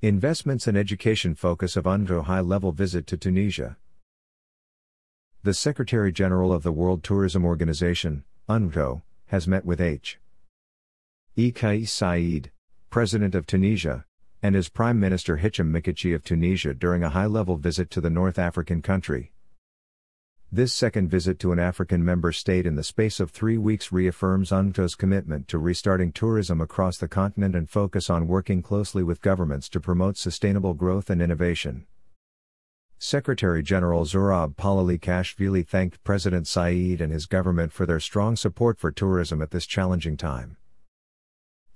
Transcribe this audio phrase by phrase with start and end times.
[0.00, 3.76] Investments and education focus of UNCTAD high level visit to Tunisia.
[5.42, 10.20] The Secretary General of the World Tourism Organization, UNCTAD, has met with H.
[11.34, 11.50] E.
[11.50, 12.00] Kais
[12.90, 14.04] President of Tunisia,
[14.40, 18.08] and his Prime Minister Hicham Mechichi of Tunisia during a high level visit to the
[18.08, 19.32] North African country.
[20.50, 24.50] This second visit to an African member state in the space of three weeks reaffirms
[24.50, 29.68] UNCTAD's commitment to restarting tourism across the continent and focus on working closely with governments
[29.68, 31.86] to promote sustainable growth and innovation.
[32.98, 38.90] Secretary General Zurab Kashvili thanked President Saied and his government for their strong support for
[38.90, 40.56] tourism at this challenging time.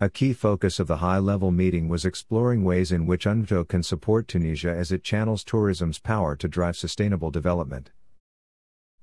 [0.01, 3.83] A key focus of the high level meeting was exploring ways in which UNCTAD can
[3.83, 7.91] support Tunisia as it channels tourism's power to drive sustainable development.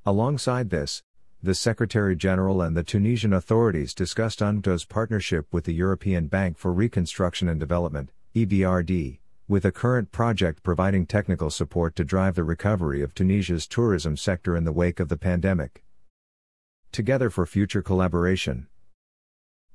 [0.05, 1.03] Alongside this,
[1.44, 6.71] the Secretary General and the Tunisian authorities discussed UNCTAD's partnership with the European Bank for
[6.71, 13.02] Reconstruction and Development, EBRD, with a current project providing technical support to drive the recovery
[13.02, 15.84] of Tunisia's tourism sector in the wake of the pandemic.
[16.93, 18.68] Together for future collaboration.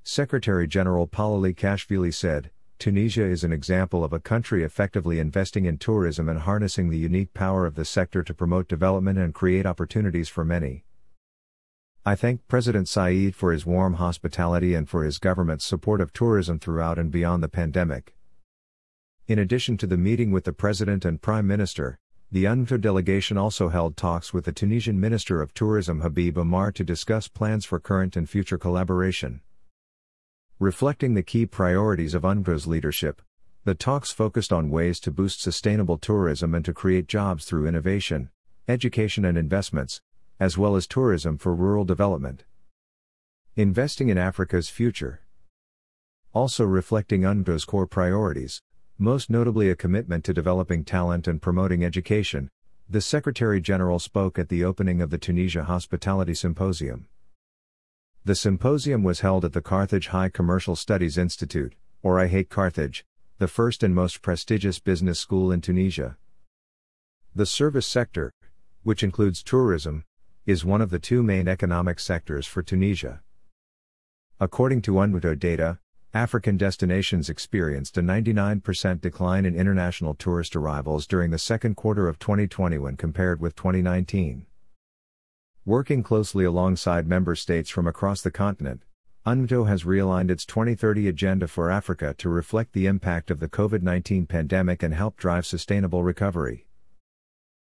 [0.03, 6.29] Secretary General Pololikashvili said, Tunisia is an example of a country effectively investing in tourism
[6.29, 10.45] and harnessing the unique power of the sector to promote development and create opportunities for
[10.45, 10.85] many.
[12.05, 16.59] I thank President Saied for his warm hospitality and for his government's support of tourism
[16.59, 18.15] throughout and beyond the pandemic.
[19.27, 21.99] In addition to the meeting with the President and Prime Minister,
[22.31, 26.85] the UNCTAD delegation also held talks with the Tunisian Minister of Tourism Habib Ammar to
[26.85, 29.41] discuss plans for current and future collaboration.
[30.61, 33.21] Reflecting the key priorities of UNCTAD's leadership,
[33.65, 38.31] the talks focused on ways to boost sustainable tourism and to create jobs through innovation,
[38.69, 40.01] education, and investments,
[40.39, 42.45] as well as tourism for rural development.
[43.57, 45.23] Investing in Africa's future.
[46.33, 48.63] Also reflecting UNCTAD's core priorities,
[48.97, 52.49] most notably a commitment to developing talent and promoting education,
[52.89, 57.09] the Secretary General spoke at the opening of the Tunisia Hospitality Symposium.
[58.27, 63.05] The symposium was held at the Carthage High Commercial Studies Institute, or IHEC Carthage,
[63.37, 66.17] the first and most prestigious business school in Tunisia.
[67.35, 68.33] The service sector,
[68.83, 70.05] which includes tourism,
[70.47, 73.21] is one of the two main economic sectors for Tunisia.
[74.41, 75.79] According to UNWTO data,
[76.15, 82.19] African destinations experienced a 99% decline in international tourist arrivals during the second quarter of
[82.19, 84.47] 2020 when compared with 2019.
[85.67, 88.83] Working closely alongside member states from across the continent,
[89.25, 93.81] UNCTAD has realigned its 2030 agenda for Africa to reflect the impact of the COVID
[93.81, 96.67] 19 pandemic and help drive sustainable recovery.